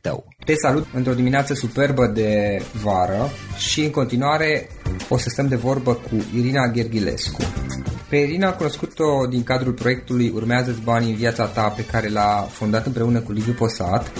[0.00, 0.24] tău.
[0.44, 4.68] Te salut într-o dimineață superbă de vară și în continuare
[5.08, 7.42] o să stăm de vorbă cu Irina Gherghilescu.
[8.08, 12.46] Pe Irina am cunoscut-o din cadrul proiectului Urmează-ți banii în viața ta pe care l-a
[12.50, 14.12] fondat împreună cu Liviu Posat,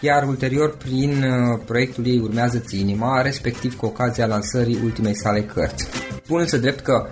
[0.00, 5.86] iar ulterior prin uh, proiectul ei Urmează-ți inima, respectiv cu ocazia lansării ultimei sale cărți.
[6.24, 7.06] Spun însă drept că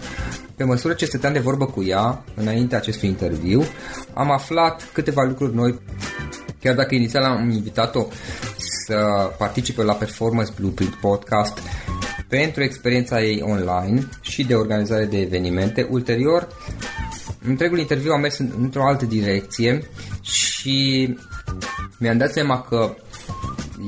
[0.56, 3.62] pe măsură ce stăteam de vorbă cu ea, înainte acestui interviu,
[4.15, 5.81] am aflat câteva lucruri noi
[6.62, 8.06] Chiar dacă inițial am invitat-o
[8.87, 8.97] să
[9.39, 11.59] participe la Performance Blueprint Podcast
[12.28, 16.48] pentru experiența ei online și de organizare de evenimente, ulterior
[17.45, 19.89] întregul interviu a mers într-o altă direcție
[20.21, 21.09] și
[21.98, 22.95] mi-am dat seama că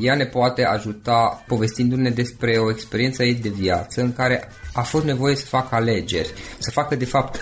[0.00, 5.04] ea ne poate ajuta povestindu-ne despre o experiență ei de viață în care a fost
[5.04, 7.40] nevoie să facă alegeri, să facă de fapt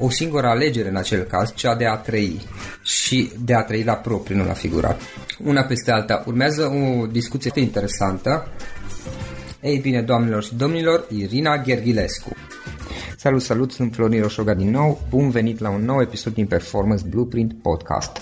[0.00, 2.40] o singură alegere în acel caz, cea de a trăi
[2.82, 5.00] și de a trăi la propriu, nu la figurat.
[5.44, 6.22] Una peste alta.
[6.26, 8.46] Urmează o discuție interesantă.
[9.60, 12.30] Ei bine, doamnelor și domnilor, Irina Gherghilescu.
[13.16, 15.00] Salut, salut, sunt Florin Roșoga din nou.
[15.08, 18.18] Bun venit la un nou episod din Performance Blueprint Podcast.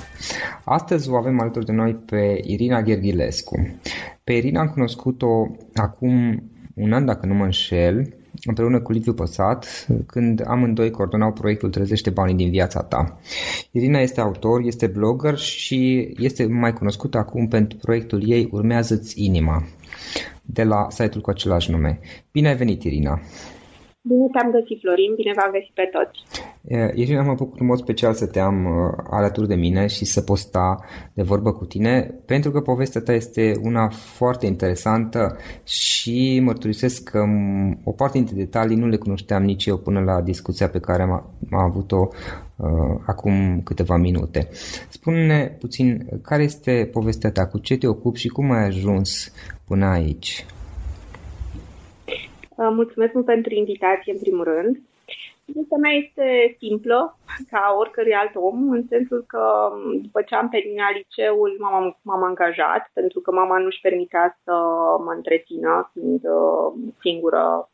[0.64, 3.80] Astăzi o avem alături de noi pe Irina Gherghilescu.
[4.24, 6.42] Pe Irina am cunoscut-o acum
[6.74, 12.10] un an, dacă nu mă înșel, împreună cu Liviu Păsat, când amândoi coordonau proiectul Trezește
[12.10, 13.20] banii din viața ta.
[13.70, 19.64] Irina este autor, este blogger și este mai cunoscută acum pentru proiectul ei Urmează-ți inima,
[20.42, 22.00] de la site-ul cu același nume.
[22.32, 23.20] Bine ai venit, Irina!
[24.08, 26.18] Bine te-am găsit, Florin, bine v-am găsit pe toți.
[26.94, 30.20] Irina, mă bucur în mod special să te am uh, alături de mine și să
[30.20, 36.40] pot sta de vorbă cu tine, pentru că povestea ta este una foarte interesantă și
[36.44, 40.68] mărturisesc că um, o parte dintre detalii nu le cunoșteam nici eu până la discuția
[40.68, 41.10] pe care am,
[41.50, 42.08] am avut-o
[42.56, 42.66] uh,
[43.06, 44.48] acum câteva minute.
[44.88, 49.32] Spune-ne puțin care este povestea ta, cu ce te ocupi și cum ai ajuns
[49.66, 50.46] până aici.
[52.60, 54.76] Mulțumesc mult pentru invitație, în primul rând.
[55.52, 57.18] Povestea mea este simplă,
[57.50, 59.72] ca oricărui alt om, în sensul că
[60.02, 64.52] după ce am terminat liceul, m-am, m-am angajat, pentru că mama nu-și permitea să
[65.04, 67.68] mă întrețină, fiind uh, singură,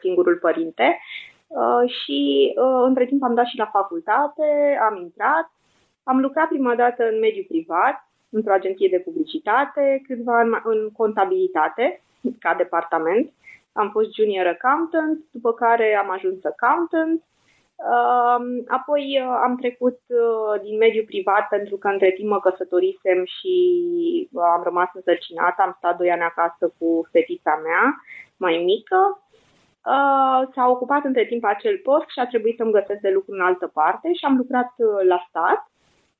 [0.00, 0.98] singurul părinte.
[1.46, 5.50] Uh, și uh, între timp am dat și la facultate, am intrat,
[6.02, 12.02] am lucrat prima dată în mediul privat, într-o agenție de publicitate, câțiva în, în contabilitate,
[12.38, 13.32] ca departament
[13.80, 17.22] am fost junior accountant, după care am ajuns accountant,
[17.92, 18.44] um,
[18.78, 23.54] apoi uh, am trecut uh, din mediul privat pentru că între timp mă căsătorisem și
[24.32, 27.84] uh, am rămas însărcinată, am stat doi ani acasă cu fetița mea
[28.36, 29.18] mai mică.
[30.54, 33.66] S-a ocupat între timp acel post și a trebuit să-mi găsesc de lucru în altă
[33.66, 34.72] parte și am lucrat
[35.06, 35.70] la stat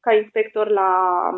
[0.01, 0.91] ca inspector la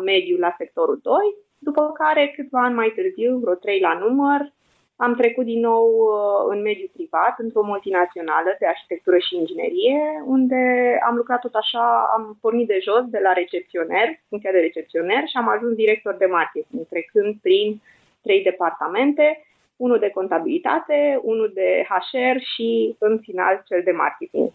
[0.03, 1.15] mediu la sectorul 2,
[1.57, 4.51] după care câțiva ani mai târziu, vreo trei la număr,
[4.97, 10.61] am trecut din nou uh, în mediul privat, într-o multinațională de arhitectură și inginerie, unde
[11.07, 15.37] am lucrat tot așa, am pornit de jos, de la recepționer, funcția de recepționer și
[15.37, 17.81] am ajuns director de marketing, trecând prin
[18.21, 19.45] trei departamente,
[19.75, 24.51] unul de contabilitate, unul de HR și, în final, cel de marketing.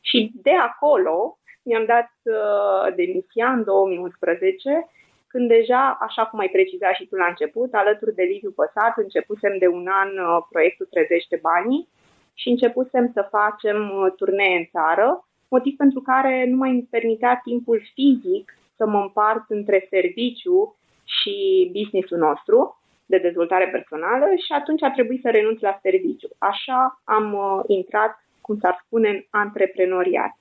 [0.00, 4.86] Și de acolo mi-am dat uh, demisia în 2011
[5.28, 9.58] când deja, așa cum ai precizat și tu la început, alături de Liviu Păsat, începusem
[9.58, 11.88] de un an uh, proiectul Trezește Banii
[12.34, 17.40] și începusem să facem uh, turnee în țară, motiv pentru care nu mai îmi permitea
[17.44, 21.34] timpul fizic să mă împart între serviciu și
[21.72, 26.28] businessul nostru de dezvoltare personală și atunci a trebuit să renunț la serviciu.
[26.38, 30.32] Așa am uh, intrat, cum s-ar spune, în antreprenoriat.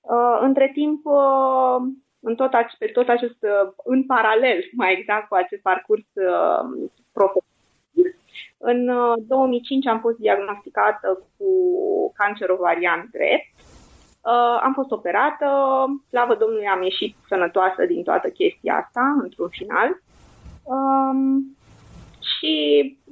[0.00, 1.76] Uh, între timp, uh,
[2.20, 7.46] în tot, pe tot acest, uh, în paralel, mai exact, cu acest parcurs uh, profesional.
[8.58, 8.90] În
[9.26, 11.48] 2005 uh, am fost diagnosticată cu
[12.16, 13.46] cancer ovarian drept.
[14.62, 15.46] Am fost operată,
[16.08, 20.02] slavă Domnului am ieșit sănătoasă din toată chestia asta, într-un final.
[20.62, 21.56] Um,
[22.38, 22.54] și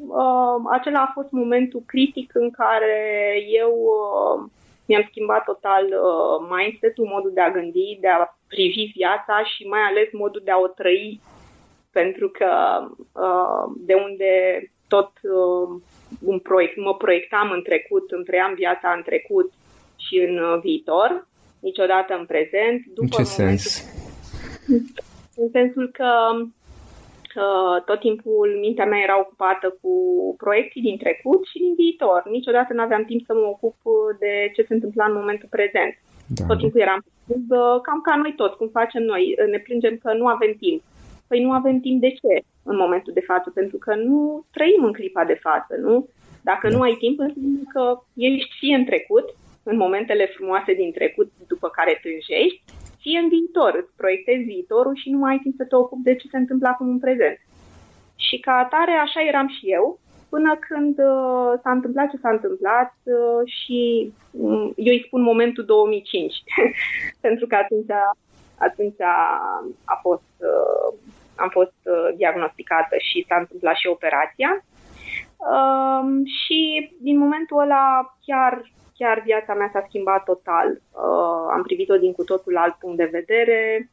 [0.09, 4.51] uh, acela a fost momentul critic în care eu uh,
[4.87, 9.81] mi-am schimbat total uh, mindset-ul, modul de a gândi, de a privi viața și mai
[9.81, 11.21] ales modul de a o trăi,
[11.93, 12.51] pentru că
[13.27, 14.33] uh, de unde
[14.89, 15.81] tot uh,
[16.21, 19.53] un proiect, mă proiectam în trecut, îmi trăiam viața în trecut
[20.05, 21.27] și în uh, viitor,
[21.61, 22.79] niciodată în prezent.
[22.87, 23.65] După în ce momentul, sens?
[25.43, 26.11] În sensul că
[27.85, 29.93] tot timpul mintea mea era ocupată cu
[30.37, 32.23] proiecții din trecut și din viitor.
[32.31, 33.77] Niciodată nu aveam timp să mă ocup
[34.19, 35.93] de ce se întâmpla în momentul prezent.
[36.27, 36.47] Da.
[36.47, 37.05] Tot timpul eram
[37.83, 39.35] cam ca noi toți, cum facem noi.
[39.51, 40.83] Ne plângem că nu avem timp.
[41.29, 43.51] Păi nu avem timp de ce în momentul de față?
[43.51, 46.09] Pentru că nu trăim în clipa de față, nu?
[46.43, 46.77] Dacă da.
[46.77, 49.27] nu ai timp, înseamnă că ești fie în trecut,
[49.63, 52.63] în momentele frumoase din trecut după care tânjești,
[53.01, 56.15] fie în viitor, îți proiectezi viitorul și nu mai ai timp să te ocupi de
[56.15, 57.39] ce se întâmplă acum în prezent.
[58.17, 62.95] Și ca atare, așa eram și eu, până când uh, s-a întâmplat ce s-a întâmplat
[63.03, 66.35] uh, și um, eu îi spun momentul 2005,
[67.27, 67.91] pentru că atunci,
[68.59, 69.41] atunci a,
[69.85, 70.99] a fost, uh,
[71.37, 74.65] am fost uh, diagnosticată și s-a întâmplat și operația.
[75.37, 80.69] Uh, și din momentul ăla chiar chiar viața mea s-a schimbat total.
[80.71, 83.91] Uh, am privit-o din cu totul alt punct de vedere,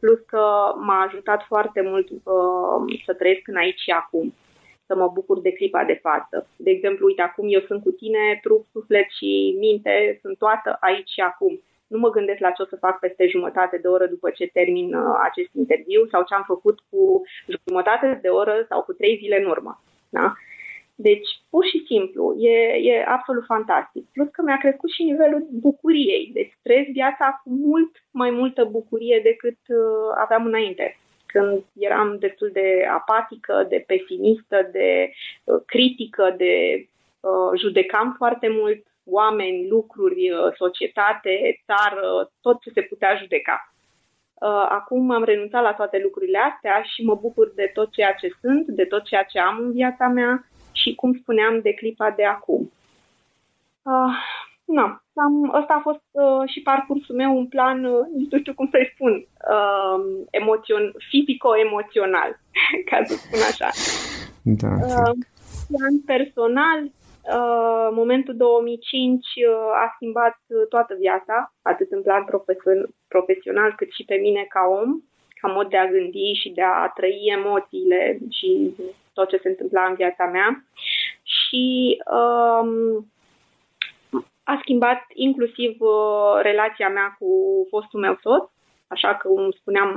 [0.00, 0.44] plus că
[0.86, 4.34] m-a ajutat foarte mult uh, să trăiesc în aici și acum,
[4.86, 6.48] să mă bucur de clipa de față.
[6.56, 11.08] De exemplu, uite, acum eu sunt cu tine, trup, suflet și minte, sunt toată aici
[11.08, 11.60] și acum.
[11.86, 14.94] Nu mă gândesc la ce o să fac peste jumătate de oră după ce termin
[14.94, 17.22] uh, acest interviu sau ce am făcut cu
[17.66, 19.82] jumătate de oră sau cu trei zile în urmă.
[20.08, 20.34] Da?
[20.94, 22.56] Deci, pur și simplu, e,
[22.90, 24.04] e absolut fantastic.
[24.12, 26.30] Plus că mi-a crescut și nivelul bucuriei.
[26.32, 30.96] Deci trăiesc viața cu mult mai multă bucurie decât uh, aveam înainte.
[31.26, 35.10] Când eram destul de apatică, de pesimistă, de
[35.44, 36.86] uh, critică, de
[37.20, 43.72] uh, judecam foarte mult oameni, lucruri, uh, societate, țară, tot ce se putea judeca.
[44.34, 48.28] Uh, acum am renunțat la toate lucrurile astea și mă bucur de tot ceea ce
[48.40, 52.24] sunt, de tot ceea ce am în viața mea și, cum spuneam, de clipa de
[52.24, 52.72] acum.
[54.66, 58.54] Uh, na, am, ăsta a fost uh, și parcursul meu, un plan, uh, nu știu
[58.54, 59.12] cum să-i spun,
[59.56, 62.30] uh, emoțion, fizico-emoțional,
[62.90, 63.70] ca să spun așa.
[64.42, 65.12] Da, uh,
[65.70, 69.54] plan personal, uh, momentul 2005 uh,
[69.84, 70.36] a schimbat
[70.68, 72.24] toată viața, atât în plan
[73.08, 74.90] profesional cât și pe mine ca om,
[75.40, 78.74] ca mod de a gândi și de a trăi emoțiile și
[79.12, 80.64] tot ce se întâmpla în viața mea.
[81.22, 83.06] Și um,
[84.46, 87.28] a schimbat inclusiv uh, relația mea cu
[87.70, 88.50] fostul meu soț,
[88.86, 89.88] așa că, cum spuneam,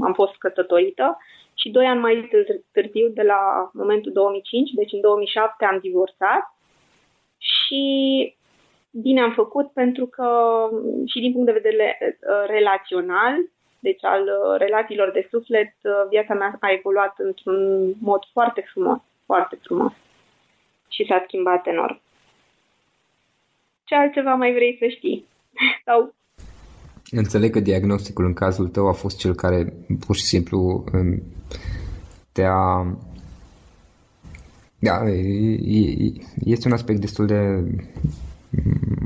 [0.00, 1.18] am fost căsătorită
[1.54, 2.28] și doi ani mai
[2.72, 6.54] târziu, de la momentul 2005, deci în 2007 am divorțat
[7.38, 7.82] și
[8.90, 10.28] bine am făcut pentru că
[11.06, 13.34] și din punct de vedere uh, relațional,
[13.78, 15.74] deci al uh, relațiilor de suflet,
[16.08, 19.92] viața mea a evoluat într-un mod foarte frumos, foarte frumos.
[20.88, 22.00] Și s-a schimbat enorm
[23.84, 25.24] ce altceva mai vrei să știi?
[25.86, 26.14] Sau...
[27.10, 29.72] Înțeleg că diagnosticul în cazul tău a fost cel care
[30.06, 30.84] pur și simplu
[32.32, 32.86] te-a...
[34.78, 35.02] Da,
[36.44, 37.64] este un aspect destul de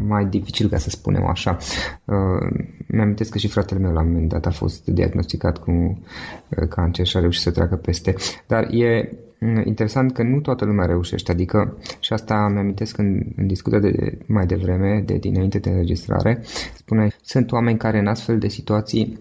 [0.06, 1.56] mai dificil, ca să spunem așa.
[2.04, 6.68] Uh, mi-am că și fratele meu la un moment dat a fost diagnosticat cu uh,
[6.68, 8.14] cancer și a reușit să treacă peste.
[8.46, 13.26] Dar e Mm, interesant că nu toată lumea reușește, adică și asta mi amintesc când
[13.36, 16.42] în discuția de mai devreme, de dinainte de înregistrare,
[16.74, 19.18] spune sunt oameni care în astfel de situații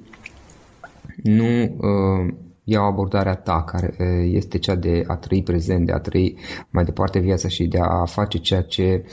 [1.23, 2.33] nu uh,
[2.69, 6.37] iau abordarea ta, care uh, este cea de a trăi prezent, de a trăi
[6.69, 9.05] mai departe viața și de a face ceea ce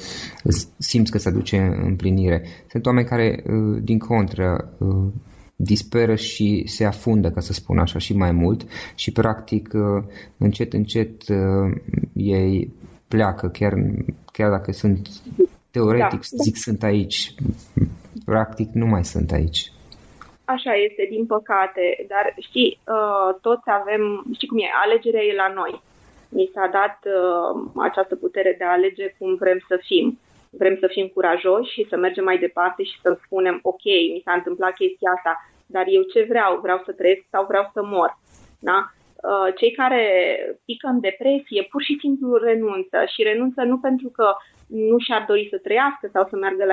[0.79, 2.43] simți că se aduce în împlinire.
[2.71, 5.13] Sunt oameni care, uh, din contră, uh,
[5.57, 10.05] disperă și se afundă, ca să spun așa, și mai mult și practic uh,
[10.37, 11.77] încet, încet uh,
[12.13, 12.73] ei
[13.09, 13.75] pleacă, chiar,
[14.33, 15.09] chiar dacă sunt
[15.71, 16.43] teoretic, da.
[16.43, 17.35] zic, sunt aici,
[18.25, 19.73] practic nu mai sunt aici.
[20.45, 25.53] Așa este, din păcate, dar știi, uh, toți avem, știi cum e, alegerea e la
[25.55, 25.83] noi.
[26.29, 26.99] Mi s-a dat
[27.77, 30.19] această putere de a alege cum vrem să fim.
[30.51, 34.33] Vrem să fim curajoși și să mergem mai departe și să spunem, ok, mi s-a
[34.33, 35.33] întâmplat chestia asta,
[35.67, 36.59] dar eu ce vreau?
[36.61, 38.19] Vreau să trăiesc sau vreau să mor?
[38.59, 38.79] Da?
[39.31, 40.03] Uh, cei care
[40.65, 44.37] pică în depresie pur și simplu renunță și renunță nu pentru că
[44.67, 46.65] nu și-ar dori să trăiască sau să meargă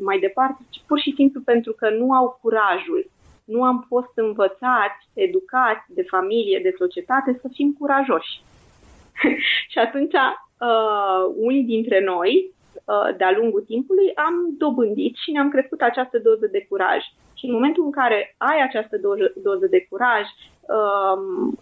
[0.00, 3.10] mai departe, ci pur și simplu pentru că nu au curajul.
[3.54, 8.40] Nu am fost învățați, educați de familie, de societate să fim curajoși.
[9.72, 15.80] și atunci, uh, unii dintre noi, uh, de-a lungul timpului, am dobândit și ne-am crescut
[15.80, 17.00] această doză de curaj.
[17.34, 20.24] Și în momentul în care ai această doză, doză de curaj,
[20.76, 21.58] um,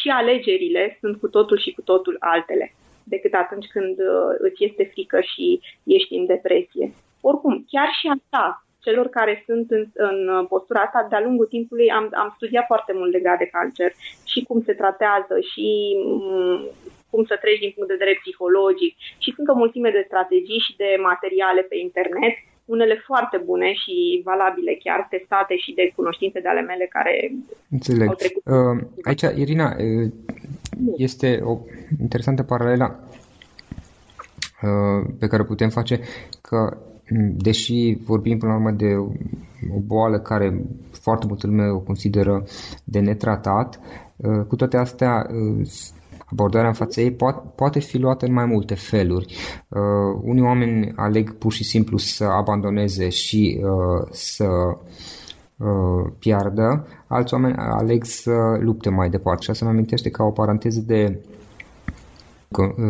[0.00, 2.74] și alegerile sunt cu totul și cu totul altele
[3.08, 6.94] decât atunci când uh, îți este frică și ești în depresie.
[7.20, 12.04] Oricum, chiar și asta, celor care sunt în, în postura asta, de-a lungul timpului am,
[12.22, 13.90] am studiat foarte mult legat de cancer
[14.30, 15.68] și cum se tratează și
[16.04, 16.58] um,
[17.10, 20.72] cum să treci din punct de vedere psihologic și sunt o mulțime de strategii și
[20.82, 22.34] de materiale pe internet
[22.74, 23.94] unele foarte bune și
[24.30, 27.14] valabile, chiar testate și de cunoștințe de ale mele care
[27.70, 28.08] Înțeleg.
[28.08, 28.42] au trecut.
[28.44, 28.76] Uh,
[29.08, 30.12] aici, Irina, uh,
[31.06, 31.52] este o
[32.00, 32.86] interesantă paralelă
[34.66, 35.94] uh, pe care o putem face
[36.48, 36.60] că
[37.36, 38.94] deși vorbim până la urmă de
[39.76, 42.44] o boală care foarte multă lume o consideră
[42.84, 43.80] de netratat,
[44.16, 45.68] uh, cu toate astea uh,
[46.24, 49.34] abordarea în fața ei poate, poate fi luată în mai multe feluri.
[49.68, 54.46] Uh, unii oameni aleg pur și simplu să abandoneze și uh, să
[55.56, 59.42] uh, piardă, alți oameni aleg să lupte mai departe.
[59.42, 61.35] Și asta mă amintește ca o paranteză de uh,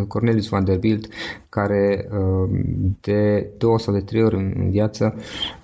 [0.09, 1.09] Cornelius Vanderbilt,
[1.49, 2.51] care uh,
[3.01, 5.15] de două sau de trei ori în viață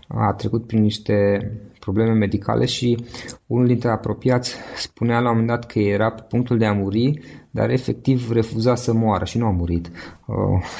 [0.08, 3.04] a trecut prin niște probleme medicale și
[3.52, 7.20] unul dintre apropiați spunea la un moment dat că era pe punctul de a muri,
[7.54, 9.90] dar efectiv refuza să moară și nu a murit.
[10.26, 10.36] Uh,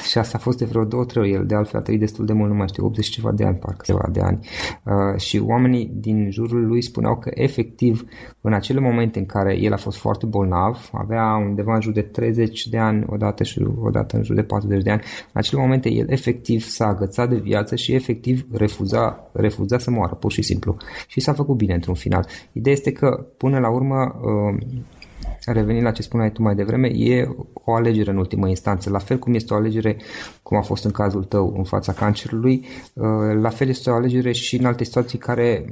[0.09, 1.31] și asta a fost de vreo două, trei ori.
[1.31, 3.57] El de altfel a trăit destul de mult, nu mai știu, 80 ceva de ani,
[3.57, 4.39] parcă ceva de ani.
[4.83, 8.05] Uh, și oamenii din jurul lui spuneau că efectiv
[8.41, 12.01] în acele momente în care el a fost foarte bolnav, avea undeva în jur de
[12.01, 15.91] 30 de ani, odată și odată în jur de 40 de ani, în acele momente
[15.91, 20.77] el efectiv s-a agățat de viață și efectiv refuza, refuza să moară, pur și simplu.
[21.07, 22.27] Și s-a făcut bine într-un final.
[22.63, 24.19] Ideea este că, până la urmă,
[25.45, 28.89] revenind la ce spuneai tu mai devreme, e o alegere în ultimă instanță.
[28.89, 29.97] La fel cum este o alegere,
[30.43, 32.65] cum a fost în cazul tău, în fața cancerului,
[33.41, 35.65] la fel este o alegere și în alte situații care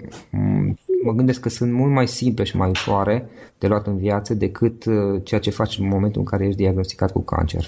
[1.03, 4.83] mă gândesc că sunt mult mai simple și mai ușoare de luat în viață decât
[5.23, 7.65] ceea ce faci în momentul în care ești diagnosticat cu cancer.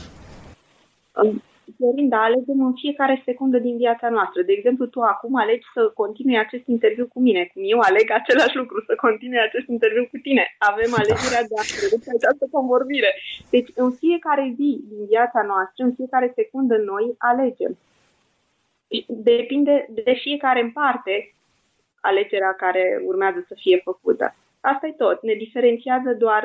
[1.84, 4.42] Florinda, alegem în fiecare secundă din viața noastră.
[4.42, 8.56] De exemplu, tu acum alegi să continui acest interviu cu mine, cum eu aleg același
[8.62, 10.44] lucru, să continui acest interviu cu tine.
[10.58, 13.12] Avem alegerea de a produce această convorbire.
[13.50, 17.74] Deci, în fiecare zi din viața noastră, în fiecare secundă, noi alegem.
[19.32, 21.14] Depinde de fiecare în parte
[22.10, 24.36] alegerea care urmează să fie făcută.
[24.72, 25.18] Asta e tot.
[25.22, 26.44] Ne diferențiază doar,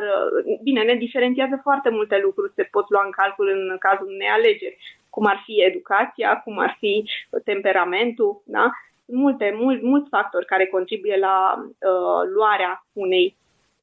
[0.63, 4.77] bine, ne diferențiază foarte multe lucruri, se pot lua în calcul în cazul unei alegeri,
[5.11, 7.11] cum ar fi educația, cum ar fi
[7.45, 8.71] temperamentul, da?
[9.05, 13.37] Multe, mul, mulți factori care contribuie la uh, luarea unei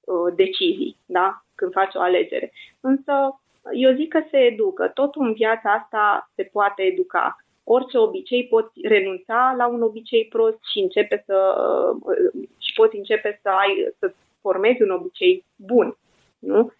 [0.03, 1.43] uh, decizii, da?
[1.55, 2.51] Când faci o alegere.
[2.79, 3.39] Însă,
[3.73, 4.87] eu zic că se educă.
[4.87, 10.57] Totul în viața asta se poate educa orice obicei poți renunța la un obicei prost
[10.71, 11.55] și începe să
[12.01, 15.97] uh, și poți începe să ai să formezi un obicei bun.
[16.39, 16.71] Nu?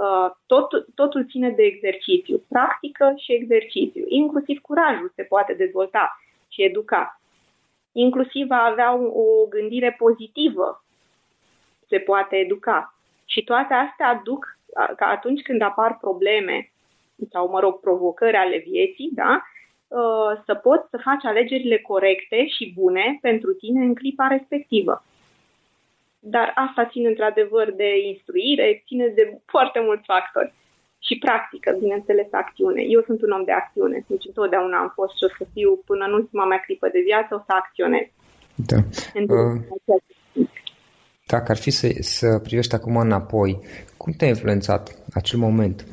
[0.00, 4.04] Uh, tot, totul ține de exercițiu, practică și exercițiu.
[4.08, 7.20] Inclusiv curajul se poate dezvolta și educa.
[7.92, 10.84] Inclusiv a avea o gândire pozitivă
[11.88, 12.94] se poate educa.
[13.24, 14.58] Și toate astea aduc
[14.96, 16.72] ca atunci când apar probleme
[17.30, 19.42] sau, mă rog, provocări ale vieții, da,
[19.88, 25.04] uh, să poți să faci alegerile corecte și bune pentru tine în clipa respectivă.
[26.20, 30.52] Dar asta ține într-adevăr de instruire, ține de foarte mulți factori.
[31.06, 32.82] Și practică, bineînțeles, acțiune.
[32.82, 36.04] Eu sunt un om de acțiune, deci întotdeauna am fost și o să fiu până
[36.04, 38.06] în ultima mea clipă de viață, o să acționez.
[38.54, 38.78] Da.
[39.34, 39.56] Uh,
[41.26, 43.58] dacă ar fi să, să privești acum înapoi,
[43.96, 44.82] cum te-a influențat
[45.14, 45.84] acel moment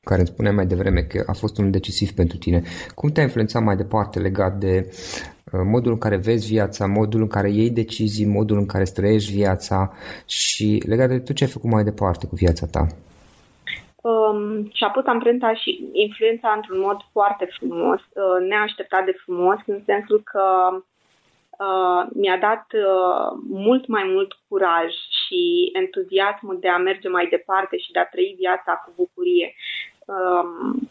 [0.00, 2.62] care îmi spunea mai devreme că a fost unul decisiv pentru tine.
[2.94, 7.28] Cum te-a influențat mai departe legat de Uh, modul în care vezi viața, modul în
[7.28, 9.92] care iei decizii, modul în care trăiești viața
[10.26, 12.86] și legat de tu ce ai făcut mai departe cu viața ta.
[14.02, 19.80] Um, și-a pus amprenta și influența într-un mod foarte frumos, uh, neașteptat de frumos, în
[19.84, 27.08] sensul că uh, mi-a dat uh, mult mai mult curaj și entuziasmul de a merge
[27.08, 29.54] mai departe și de a trăi viața cu bucurie.
[30.06, 30.90] Um,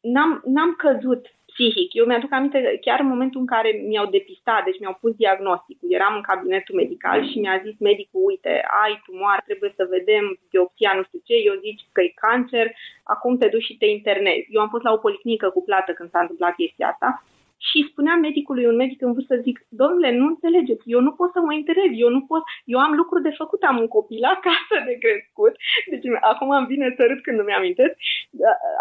[0.00, 1.90] n-am, n-am căzut psihic.
[1.94, 5.88] Eu mi-aduc aminte chiar în momentul în care mi-au depistat, deci mi-au pus diagnosticul.
[5.92, 10.92] Eram în cabinetul medical și mi-a zis medicul, uite, ai tumoare, trebuie să vedem biopsia,
[10.96, 12.66] nu știu ce, eu zic că e cancer,
[13.02, 14.48] acum te duci și te internezi.
[14.54, 17.22] Eu am fost la o policlinică cu plată când s-a întâmplat chestia asta
[17.68, 21.40] și spunea medicului, un medic în vârstă, zic, domnule, nu înțelegeți, eu nu pot să
[21.40, 24.94] mă interes, eu nu pot, eu am lucruri de făcut, am un copil acasă de
[25.04, 25.54] crescut,
[25.90, 27.94] deci acum îmi vine să râd când nu-mi amintesc.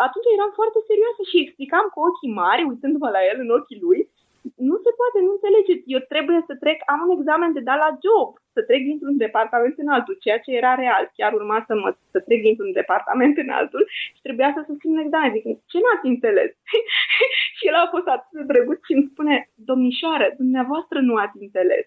[0.06, 4.02] Atunci eram foarte serioasă și explicam cu ochii mari, uitându-mă la el în ochii lui,
[4.70, 5.84] nu se poate, nu înțelegeți.
[5.96, 9.76] Eu trebuie să trec, am un examen de dat la job, să trec dintr-un departament
[9.84, 11.04] în altul, ceea ce era real.
[11.18, 13.84] Chiar urma să, mă, să trec dintr-un departament în altul
[14.16, 15.32] și trebuia să susțin un examen.
[15.32, 16.52] Zic, ce n-ați înțeles?
[17.62, 19.36] Și el a fost atât de drăguț și îmi spune,
[19.70, 21.86] domnișoară, dumneavoastră nu ați înțeles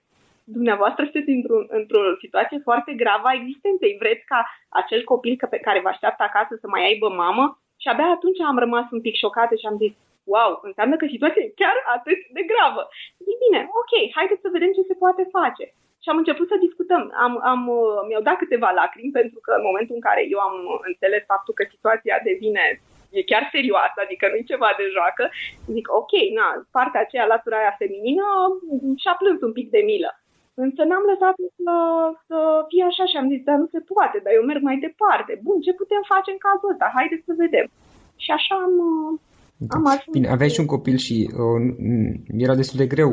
[0.57, 3.97] dumneavoastră sunteți într-o, într-o situație foarte gravă a existenței.
[4.03, 4.41] Vreți ca
[4.81, 7.45] acel copil pe care vă așteaptă acasă să mai aibă mamă?
[7.83, 9.93] Și abia atunci am rămas un pic șocată și am zis,
[10.33, 12.83] wow, înseamnă că situația e chiar atât de gravă.
[13.27, 15.65] Zic, bine, ok, haideți să vedem ce se poate face.
[16.03, 17.03] Și am început să discutăm.
[17.25, 17.61] Am, am,
[18.09, 20.57] mi-au dat câteva lacrimi pentru că în momentul în care eu am
[20.91, 22.65] înțeles faptul că situația devine
[23.20, 25.24] e chiar serioasă, adică nu e ceva de joacă,
[25.74, 26.46] zic, ok, na,
[26.77, 28.27] partea aceea, latura aia feminină,
[29.03, 30.11] și-a plâns un pic de milă.
[30.64, 31.74] Însă n-am lăsat să,
[32.29, 32.38] să
[32.70, 35.33] fie așa și am zis, dar nu se poate, dar eu merg mai departe.
[35.46, 36.87] Bun, ce putem face în cazul ăsta?
[36.98, 37.66] Haideți să vedem.
[38.24, 38.74] Și așa am,
[39.57, 39.77] da.
[39.77, 41.62] Am Bine, aveai și un copil și uh,
[42.44, 43.11] era destul de greu.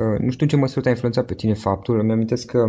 [0.00, 1.98] Uh, nu știu în ce măsură te-a influențat pe tine faptul.
[1.98, 2.60] Îmi amintesc că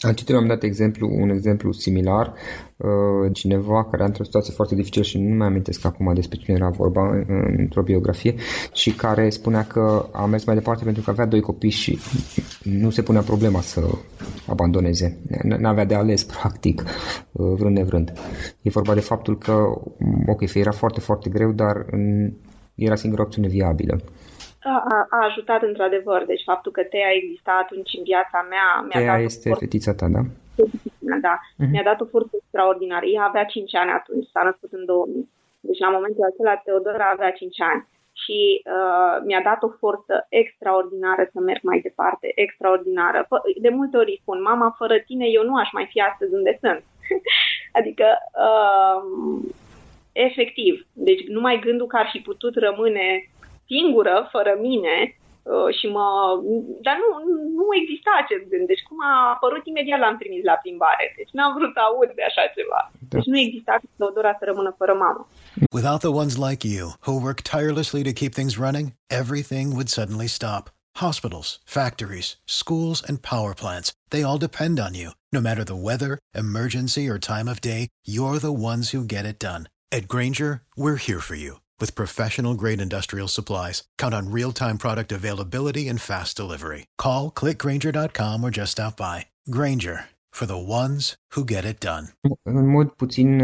[0.00, 2.34] am citit am dat exemplu, un exemplu similar,
[2.76, 6.56] uh, cineva care a într-o situație foarte dificilă și nu mai amintesc acum despre cine
[6.56, 7.24] era vorba
[7.58, 8.34] într-o biografie
[8.72, 11.98] și care spunea că a mers mai departe pentru că avea doi copii și
[12.62, 13.80] nu se punea problema să
[14.46, 15.18] abandoneze.
[15.42, 16.82] N-avea de ales, practic,
[17.32, 18.12] uh, vrând nevrând.
[18.62, 19.52] E vorba de faptul că,
[20.26, 21.86] ok, era foarte, foarte greu, dar
[22.74, 24.00] era singura opțiune viabilă.
[24.62, 26.24] A, a ajutat într-adevăr.
[26.24, 29.64] Deci faptul că Tea exista atunci în viața mea mi-a Tea dat este forță...
[29.64, 30.22] fetița ta, da?
[31.26, 31.34] Da.
[31.40, 31.70] Uh-huh.
[31.70, 33.06] Mi-a dat o forță extraordinară.
[33.06, 35.28] Ea avea 5 ani atunci, s-a născut în 2000.
[35.60, 37.86] Deci la momentul acela Teodora avea 5 ani.
[38.22, 43.28] și uh, mi-a dat o forță extraordinară să merg mai departe, extraordinară.
[43.60, 46.82] De multe ori spun, mama, fără tine eu nu aș mai fi astăzi unde sunt.
[47.78, 48.06] adică,
[48.46, 49.00] uh,
[50.12, 53.06] efectiv, deci numai gândul că ar fi putut rămâne
[53.66, 56.06] singură, fără mine, Uh, și mă...
[56.86, 57.08] Dar nu,
[57.58, 58.66] nu exista acest gând.
[58.72, 61.06] Deci cum a apărut imediat l-am trimis la plimbare.
[61.18, 62.80] Deci n-am vrut să aud de așa ceva.
[62.92, 63.16] Da.
[63.16, 65.22] Deci nu exista Teodora să rămână fără mamă.
[65.78, 68.86] Without the ones like you, who work tirelessly to keep things running,
[69.20, 70.64] everything would suddenly stop.
[71.06, 71.48] Hospitals,
[71.78, 72.28] factories,
[72.60, 75.08] schools, and power plants, they all depend on you.
[75.36, 76.12] No matter the weather,
[76.44, 77.82] emergency, or time of day,
[78.14, 79.62] you're the ones who get it done.
[79.96, 84.78] At Granger, we're here for you with professional grade industrial supplies, count on real time
[84.78, 86.86] product availability and fast delivery.
[87.04, 89.16] Call clickgranger.com or just stop by.
[89.56, 89.96] Granger
[90.32, 92.04] for the ones who get it done.
[92.42, 93.42] În mod puțin,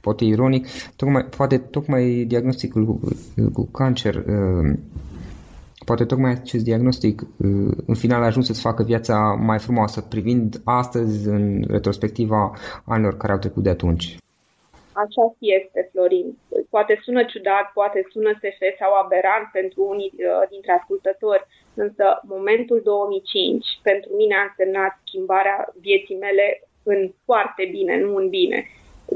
[0.00, 3.08] poate ironic, tocmai, poate tocmai diagnosticul cu,
[3.52, 4.78] cu cancer, uh,
[5.84, 10.60] poate tocmai acest diagnostic uh, în final a ajuns să-ți facă viața mai frumoasă, privind
[10.64, 12.52] astăzi în retrospectiva
[12.84, 14.18] anilor care au trecut de atunci.
[15.02, 16.38] Așa este, Florin.
[16.70, 22.80] Poate sună ciudat, poate sună SF sau aberant pentru unii uh, dintre ascultători, însă momentul
[22.84, 26.46] 2005 pentru mine a însemnat schimbarea vieții mele
[26.82, 28.66] în foarte bine, nu în bine,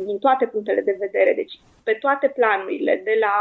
[0.07, 1.33] din toate punctele de vedere.
[1.35, 3.35] Deci pe toate planurile, de la,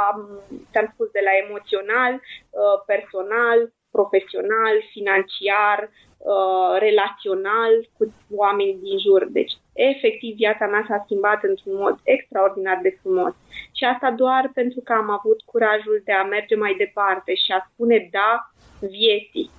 [0.72, 3.60] ți-am spus, de la emoțional, uh, personal,
[3.92, 8.04] profesional, financiar, uh, relațional cu
[8.44, 9.22] oamenii din jur.
[9.38, 9.54] Deci,
[9.92, 13.34] efectiv, viața mea s-a schimbat într-un mod extraordinar de frumos.
[13.78, 17.60] Și asta doar pentru că am avut curajul de a merge mai departe și a
[17.72, 18.32] spune da
[18.80, 19.50] vieții.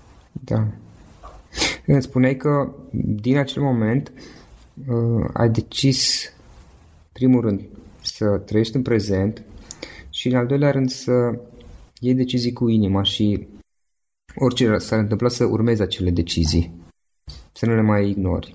[0.51, 0.61] Da.
[1.87, 2.53] Îmi spuneai că
[3.25, 4.13] din acel moment
[4.89, 6.01] uh, ai decis,
[7.13, 7.61] primul rând,
[8.01, 9.45] să trăiești în prezent
[10.11, 11.13] și, în al doilea rând, să
[12.01, 13.49] iei decizii cu inima și
[14.37, 16.71] orice s-ar întâmpla să urmezi acele decizii,
[17.53, 18.55] să nu le mai ignori.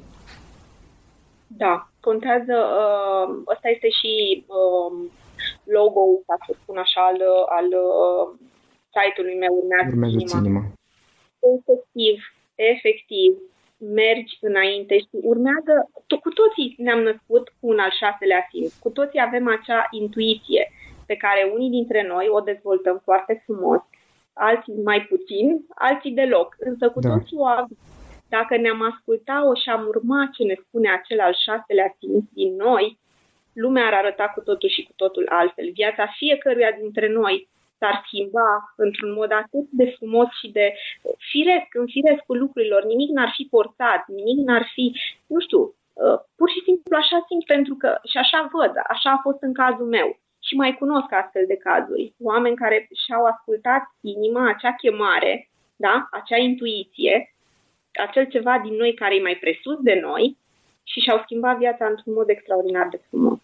[1.48, 5.10] Da, contează, uh, ăsta este și uh,
[5.64, 7.20] logo-ul, ca să spun așa, al,
[7.58, 8.26] al uh,
[8.96, 10.40] site-ului meu, Urmează, urmează inima.
[10.44, 10.64] inima.
[11.56, 12.18] Efectiv,
[12.74, 13.32] efectiv,
[13.78, 15.74] mergi înainte și urmează,
[16.10, 20.64] to- cu toții ne-am născut cu un al șaselea simț, cu toții avem acea intuiție
[21.06, 23.82] pe care unii dintre noi o dezvoltăm foarte frumos
[24.34, 26.56] alții mai puțin, alții deloc.
[26.60, 27.10] Însă cu da.
[27.10, 27.78] toții o avem.
[28.30, 32.98] Dacă ne-am ascultat-o și am urmat ce ne spune acel al șaselea simț din noi,
[33.54, 35.72] lumea ar arăta cu totul și cu totul altfel.
[35.74, 40.74] Viața fiecăruia dintre noi s-ar schimba într-un mod atât de frumos și de
[41.32, 42.84] firesc, în firescul lucrurilor.
[42.84, 44.86] Nimic n-ar fi forțat, nimic n-ar fi,
[45.28, 49.24] nu știu, uh, pur și simplu așa simt pentru că și așa văd, așa a
[49.26, 50.08] fost în cazul meu
[50.54, 52.14] și mai cunosc astfel de cazuri.
[52.22, 56.08] Oameni care și-au ascultat inima, acea chemare, da?
[56.12, 57.34] acea intuiție,
[57.94, 60.38] acel ceva din noi care e mai presus de noi
[60.84, 63.40] și și-au schimbat viața într-un mod extraordinar de frumos.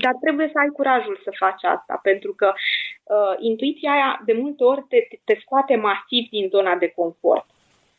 [0.00, 4.64] Dar trebuie să ai curajul să faci asta, pentru că uh, intuiția aia de multe
[4.64, 7.46] ori te, te scoate masiv din zona de confort.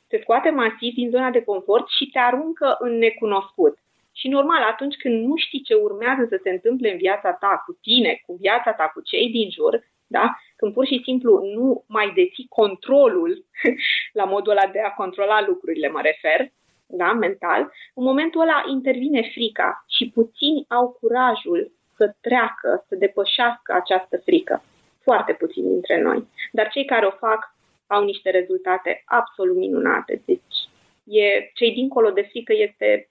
[0.08, 3.77] Te scoate masiv din zona de confort și te aruncă în necunoscut.
[4.19, 7.78] Și normal, atunci când nu știi ce urmează să se întâmple în viața ta, cu
[7.82, 10.36] tine, cu viața ta, cu cei din jur, da?
[10.56, 13.45] când pur și simplu nu mai deții controlul,
[14.19, 16.51] la modul ăla de a controla lucrurile mă refer,
[16.86, 17.13] da?
[17.13, 24.17] mental, în momentul ăla intervine frica și puțini au curajul să treacă, să depășească această
[24.17, 24.63] frică.
[25.01, 26.28] Foarte puțini dintre noi.
[26.51, 27.56] Dar cei care o fac
[27.88, 30.21] au niște rezultate absolut minunate.
[30.25, 30.58] Deci,
[31.04, 33.10] e, cei dincolo de frică este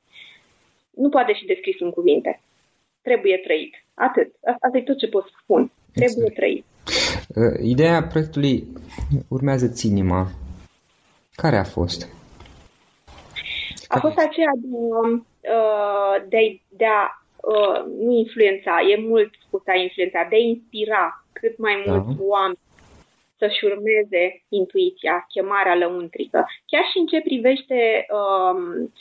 [0.97, 2.41] nu poate fi descris în cuvinte.
[3.03, 3.75] Trebuie trăit.
[3.95, 4.35] Atât.
[4.61, 5.71] Asta e tot ce pot spun.
[5.93, 6.35] Trebuie exact.
[6.35, 6.65] trăit.
[7.29, 8.65] Uh, ideea proiectului
[9.29, 10.31] urmează ținima.
[11.35, 12.09] Care a fost?
[13.89, 17.03] A fost aceea de, uh, de, de a
[17.37, 21.93] uh, nu influența, e mult spus a influența, de a inspira cât mai da.
[21.93, 22.59] mulți oameni
[23.39, 26.39] să-și urmeze intuiția, chemarea lăuntrică.
[26.71, 28.93] Chiar și în ce privește um,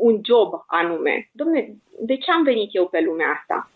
[0.00, 1.30] un job anume.
[1.32, 3.70] Domne, de ce am venit eu pe lumea asta?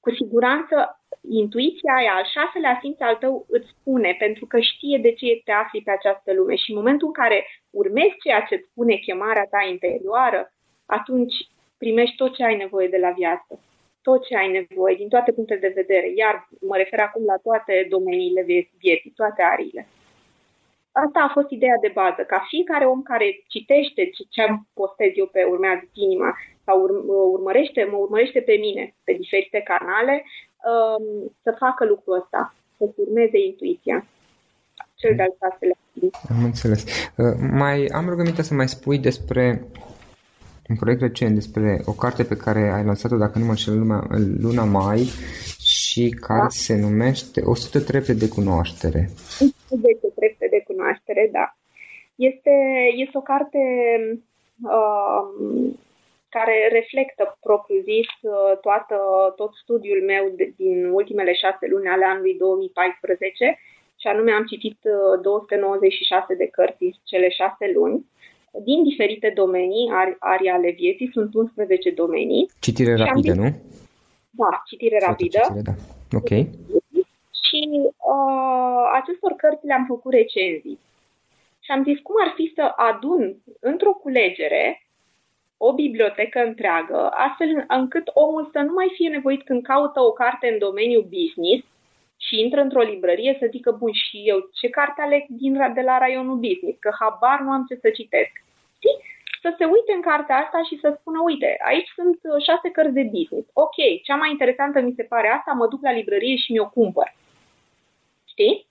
[0.00, 5.12] Cu siguranță, intuiția aia, al șaselea simț al tău îți spune, pentru că știe de
[5.12, 8.68] ce te afli pe această lume și în momentul în care urmezi ceea ce îți
[8.70, 10.52] spune chemarea ta interioară,
[10.86, 11.34] atunci
[11.78, 13.60] primești tot ce ai nevoie de la viață.
[14.02, 16.12] Tot ce ai nevoie, din toate punctele de vedere.
[16.16, 18.42] Iar mă refer acum la toate domeniile
[18.78, 19.86] vieții, toate ariile.
[20.92, 24.02] Asta a fost ideea de bază, ca fiecare om care citește
[24.32, 26.30] ce am postez eu pe Urmează Inima
[26.64, 27.04] sau ur-
[27.36, 30.16] urmărește, mă urmărește pe mine pe diferite canale,
[30.70, 31.04] um,
[31.42, 34.06] să facă lucrul ăsta, să să urmeze intuiția.
[34.94, 35.76] Cel de-al șaselea.
[36.32, 36.82] Am înțeles.
[37.16, 39.64] Uh, mai am rugămintea să mai spui despre
[40.68, 44.06] un proiect recent despre o carte pe care ai lansat-o, dacă nu mă înșel, luna,
[44.40, 45.08] luna mai
[45.58, 46.48] și care da.
[46.48, 49.10] se numește 100 trepte de cunoaștere.
[49.70, 51.46] 110 trepte de cunoaștere, da.
[52.28, 52.54] Este,
[53.04, 53.62] este o carte
[54.78, 55.22] uh,
[56.36, 58.96] care reflectă propriu-zis uh, toată,
[59.36, 63.58] tot studiul meu de, din ultimele șase luni ale anului 2014
[64.00, 64.78] și anume am citit
[65.22, 67.98] 296 uh, de cărți în cele șase luni
[68.68, 72.50] din diferite domenii, ari, ari ale vieții, sunt 11 domenii.
[72.60, 73.48] Citire rapidă, nu?
[74.30, 75.38] Da, citire Sau rapidă.
[75.42, 75.74] Citire, da.
[76.18, 76.30] Ok.
[77.62, 77.68] Și
[78.12, 80.78] uh, acestor cărți le-am făcut recenzii.
[81.60, 84.86] Și am zis cum ar fi să adun într-o culegere
[85.56, 90.46] o bibliotecă întreagă, astfel încât omul să nu mai fie nevoit când caută o carte
[90.52, 91.66] în domeniul business
[92.16, 95.98] și intră într-o librărie să zică, bun, și eu ce carte aleg din, de la
[95.98, 98.32] raionul business, că habar nu am ce să citesc.
[98.76, 98.96] Știi?
[99.42, 102.98] Să se uite în cartea asta și să spună, uite, aici sunt uh, șase cărți
[103.00, 103.48] de business.
[103.52, 107.08] Ok, cea mai interesantă mi se pare asta, mă duc la librărie și mi-o cumpăr.
[108.42, 108.66] Știi?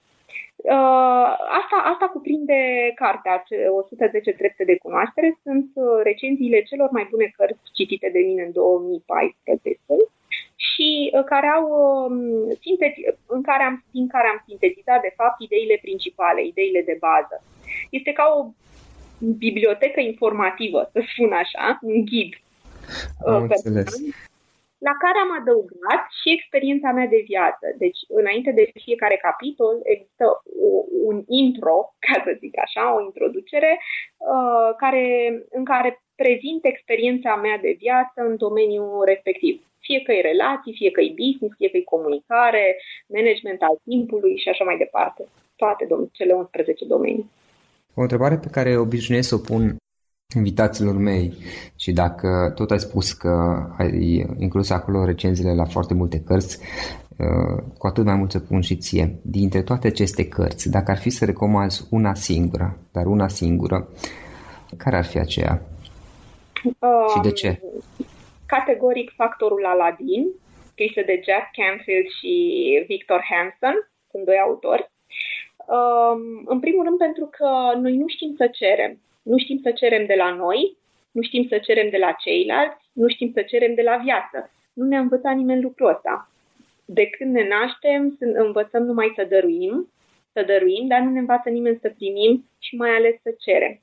[0.55, 2.59] Uh, asta, asta cuprinde
[2.95, 5.39] cartea 110 trepte de cunoaștere.
[5.43, 9.75] Sunt uh, recenziile celor mai bune cărți citite de mine în 2014
[10.55, 11.65] și uh, care au,
[12.05, 12.17] um,
[13.25, 17.43] în care am, din care am sintetizat, de fapt, ideile principale, ideile de bază.
[17.89, 18.39] Este ca o
[19.37, 22.33] bibliotecă informativă, să spun așa, un ghid.
[23.25, 23.49] Am uh,
[24.87, 27.65] la care am adăugat și experiența mea de viață.
[27.83, 30.25] Deci, înainte de fiecare capitol, există
[31.09, 33.71] un intro, ca să zic așa, o introducere,
[34.33, 35.05] uh, care,
[35.57, 39.55] în care prezint experiența mea de viață în domeniul respectiv
[39.87, 42.65] fie că e relații, fie că e business, fie că e comunicare,
[43.17, 45.21] management al timpului și așa mai departe.
[45.55, 47.29] Toate dom- cele 11 domenii.
[47.95, 49.63] O întrebare pe care obișnuiesc să o pun
[50.35, 51.33] invitaților mei
[51.75, 56.59] și dacă tot ai spus că ai inclus acolo recenziile la foarte multe cărți,
[57.17, 59.19] uh, cu atât mai mult să pun și ție.
[59.21, 63.89] Dintre toate aceste cărți, dacă ar fi să recomanzi una singură, dar una singură,
[64.77, 65.61] care ar fi aceea?
[66.63, 67.59] Um, și de ce?
[68.55, 70.23] categoric factorul Aladdin,
[70.71, 72.33] scrisă de Jack Canfield și
[72.87, 73.75] Victor Hansen,
[74.11, 74.83] sunt doi autori.
[75.77, 76.21] Um,
[76.53, 77.49] în primul rând pentru că
[77.83, 78.93] noi nu știm să cerem.
[79.21, 80.77] Nu știm să cerem de la noi,
[81.11, 84.51] nu știm să cerem de la ceilalți, nu știm să cerem de la viață.
[84.73, 86.29] Nu ne-a învățat nimeni lucrul ăsta.
[86.85, 89.91] De când ne naștem, învățăm numai să dăruim,
[90.33, 93.79] să dăruim, dar nu ne învață nimeni să primim și mai ales să cerem.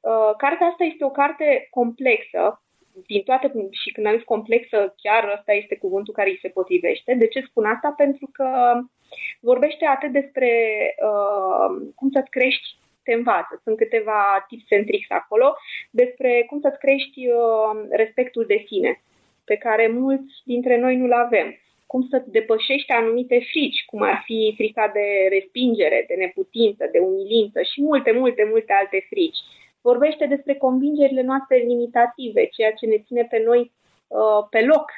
[0.00, 2.62] Uh, cartea asta este o carte complexă,
[3.06, 7.14] din toate, și când am zis complexă, chiar ăsta este cuvântul care îi se potrivește.
[7.14, 7.94] De ce spun asta?
[7.96, 8.48] Pentru că
[9.40, 10.50] vorbește atât despre
[11.02, 13.60] uh, cum să-ți crești te învață.
[13.64, 15.56] Sunt câteva tips centrix acolo
[15.90, 19.02] despre cum să-ți crești uh, respectul de sine,
[19.44, 21.58] pe care mulți dintre noi nu-l avem.
[21.86, 27.62] Cum să depășești anumite frici, cum ar fi frica de respingere, de neputință, de umilință
[27.62, 29.38] și multe, multe, multe alte frici.
[29.80, 33.72] Vorbește despre convingerile noastre limitative, ceea ce ne ține pe noi
[34.06, 34.90] uh, pe loc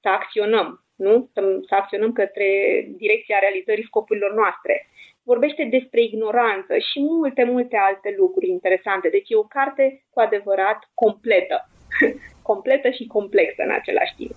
[0.00, 1.28] să acționăm, nu?
[1.32, 2.48] Să, să acționăm către
[2.96, 4.88] direcția realizării scopurilor noastre.
[5.32, 9.06] Vorbește despre ignoranță și multe, multe alte lucruri interesante.
[9.16, 11.56] Deci e o carte cu adevărat completă.
[12.50, 14.34] completă și complexă în același timp.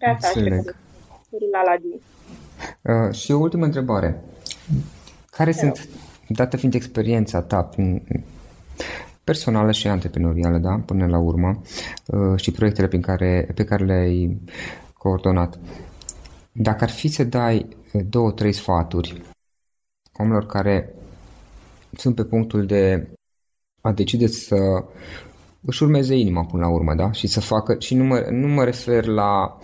[0.00, 0.76] Pe asta aștept
[1.52, 1.98] la Aladin.
[2.90, 4.10] Uh, și o ultimă întrebare.
[5.36, 5.88] Care sunt,
[6.28, 8.02] dată fiind experiența ta prin
[9.24, 11.50] personală și antreprenorială, da, până la urmă,
[12.06, 14.40] uh, și proiectele pe care, pe care le-ai
[14.98, 15.58] coordonat.
[16.52, 17.56] Dacă ar fi să dai
[17.92, 19.29] uh, două, trei sfaturi
[20.18, 20.94] oamenilor care
[21.96, 23.08] sunt pe punctul de
[23.80, 24.84] a decide să
[25.66, 27.12] își urmeze inima până la urmă, da?
[27.12, 29.58] Și să facă, și nu mă, nu mă refer la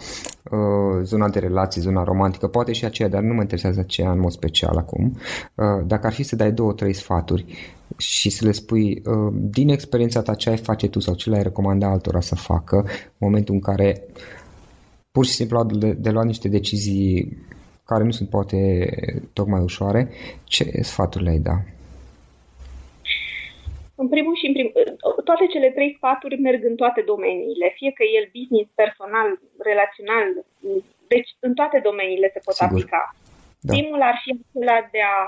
[0.50, 4.20] uh, zona de relații, zona romantică, poate și aceea, dar nu mă interesează aceea în
[4.20, 5.16] mod special acum.
[5.54, 7.44] Uh, dacă ar fi să dai două, trei sfaturi
[7.96, 11.42] și să le spui uh, din experiența ta ce ai face tu sau ce le-ai
[11.42, 14.02] recomanda altora să facă în momentul în care
[15.10, 17.38] pur și simplu de, de luat niște decizii
[17.86, 18.58] care nu sunt poate
[19.32, 20.08] tocmai ușoare,
[20.44, 21.56] ce sfaturi le-ai da?
[23.94, 24.72] În primul și în primul,
[25.24, 29.28] toate cele trei sfaturi merg în toate domeniile, fie că el business, personal,
[29.70, 30.28] relațional,
[31.08, 32.72] deci în toate domeniile se pot Sigur.
[32.72, 33.02] aplica.
[33.60, 33.72] Da.
[33.72, 35.18] Primul ar fi acela de a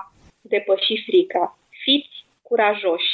[0.40, 1.58] depăși frica.
[1.84, 3.12] Fiți curajoși,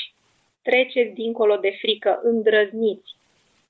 [0.62, 3.10] treceți dincolo de frică, îndrăzniți.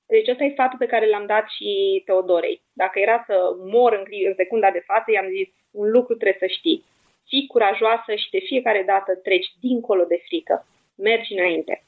[0.07, 2.61] Deci ăsta e sfatul pe care l-am dat și Teodorei.
[2.73, 6.55] Dacă era să mor în, în secunda de față, i-am zis un lucru trebuie să
[6.57, 6.83] știi.
[7.27, 10.65] fii curajoasă și de fiecare dată treci dincolo de frică.
[10.95, 11.83] Mergi înainte.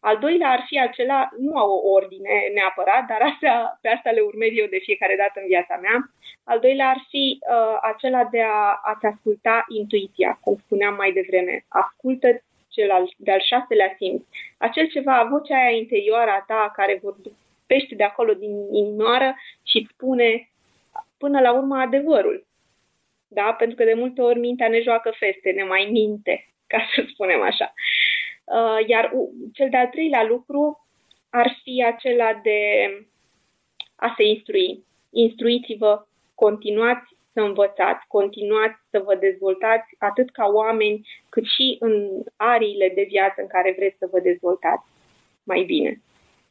[0.00, 4.20] Al doilea ar fi acela, nu au o ordine neapărat, dar astea, pe asta le
[4.20, 5.96] urmez eu de fiecare dată în viața mea.
[6.44, 11.64] Al doilea ar fi uh, acela de a, a-ți asculta intuiția, cum spuneam mai devreme.
[11.68, 12.28] Ascultă
[12.68, 14.22] cel al, de-al șaselea simț.
[14.58, 16.98] Acel ceva, vocea aia interioară a ta care
[17.66, 20.50] vorbește de acolo din inimioară și îți spune
[21.18, 22.46] până la urmă adevărul.
[23.28, 23.52] Da?
[23.58, 27.42] Pentru că de multe ori mintea ne joacă feste, ne mai minte, ca să spunem
[27.42, 27.72] așa.
[28.44, 29.12] Uh, iar
[29.52, 30.86] cel de-al treilea lucru
[31.30, 32.60] ar fi acela de
[33.96, 34.84] a se instrui.
[35.10, 42.92] Instruiți-vă, continuați să învățați, continuați să vă dezvoltați atât ca oameni, cât și în ariile
[42.94, 44.86] de viață în care vreți să vă dezvoltați
[45.44, 46.00] mai bine.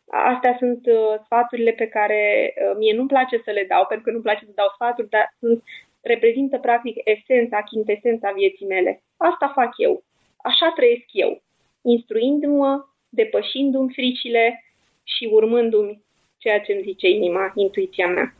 [0.08, 4.12] Astea sunt uh, sfaturile pe care uh, mie nu-mi place să le dau, pentru că
[4.12, 5.64] nu-mi place să dau sfaturi, dar sunt,
[6.02, 9.02] reprezintă practic esența, chintesența vieții mele.
[9.18, 10.04] Asta fac eu.
[10.38, 11.42] Așa trăiesc eu
[11.84, 14.64] instruindu-mă, depășindu-mi fricile
[15.04, 16.02] și urmându-mi
[16.38, 18.34] ceea ce îmi zice inima, intuiția mea.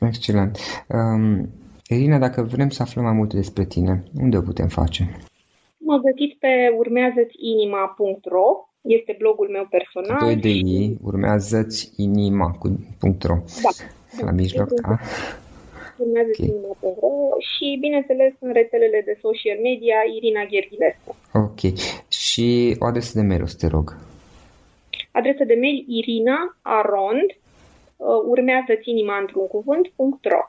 [0.00, 0.58] Excelent.
[0.88, 1.48] Um,
[1.88, 5.02] Irina, dacă vrem să aflăm mai multe despre tine, unde o putem face?
[5.78, 8.48] Mă găsiți pe urmeazăți-inima.ro,
[8.86, 10.18] este blogul meu personal.
[10.20, 12.66] 2 de i, urmează-ți inima cu
[13.22, 13.36] .ro.
[13.62, 14.24] Da.
[14.24, 14.98] La mijloc, da?
[15.96, 16.54] urmează okay.
[17.50, 21.16] și, bineînțeles, în rețelele de social media Irina Gherghilescu.
[21.32, 21.60] Ok.
[22.08, 23.96] Și o adresă de mail, o să te rog.
[25.10, 30.42] Adresa de mail irina arond uh, urmează inima într-un cuvânt.ro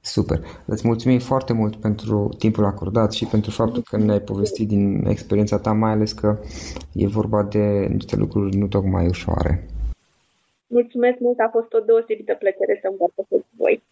[0.00, 0.40] Super.
[0.64, 5.58] Îți mulțumim foarte mult pentru timpul acordat și pentru faptul că ne-ai povestit din experiența
[5.58, 6.38] ta, mai ales că
[6.92, 9.68] e vorba de niște lucruri nu tocmai ușoare.
[10.66, 13.82] Mulțumesc mult, a fost o deosebită plăcere să împărtășesc cu voi.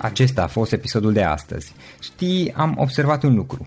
[0.00, 1.74] Acesta a fost episodul de astăzi.
[2.00, 3.66] Știi, am observat un lucru.